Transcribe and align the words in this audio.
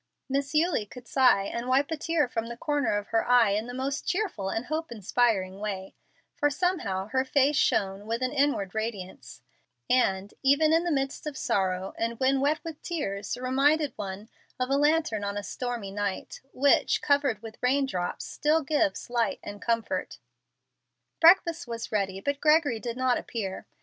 Miss 0.27 0.55
Eulie 0.55 0.87
could 0.87 1.07
sigh 1.07 1.43
and 1.43 1.67
wipe 1.67 1.91
a 1.91 1.95
tear 1.95 2.27
from 2.27 2.47
the 2.47 2.57
corner 2.57 2.97
of 2.97 3.09
her 3.09 3.23
eye 3.29 3.51
in 3.51 3.67
the 3.67 3.73
most 3.75 4.07
cheerful 4.07 4.49
and 4.49 4.65
hope 4.65 4.91
inspiring 4.91 5.59
way, 5.59 5.93
for 6.35 6.49
somehow 6.49 7.09
her 7.09 7.23
face 7.23 7.55
shone 7.55 8.07
with 8.07 8.23
an 8.23 8.31
inward 8.31 8.73
radiance, 8.73 9.43
and, 9.87 10.33
even 10.41 10.73
in 10.73 10.85
the 10.85 10.91
midst 10.91 11.27
of 11.27 11.37
sorrow 11.37 11.93
and 11.99 12.19
when 12.19 12.41
wet 12.41 12.61
with 12.63 12.81
tears, 12.81 13.37
reminded 13.39 13.93
one 13.95 14.27
of 14.59 14.71
a 14.71 14.75
lantern 14.75 15.23
on 15.23 15.37
a 15.37 15.43
stormy 15.43 15.91
night, 15.91 16.41
which, 16.51 17.03
covered 17.03 17.43
with 17.43 17.61
rain 17.61 17.85
drops, 17.85 18.25
still 18.25 18.63
gives 18.63 19.07
light 19.07 19.37
and 19.43 19.61
comfort. 19.61 20.17
Breakfast 21.19 21.67
was 21.67 21.91
ready, 21.91 22.19
but 22.19 22.41
Gregory 22.41 22.79
did 22.79 22.97
not 22.97 23.19
appear. 23.19 23.67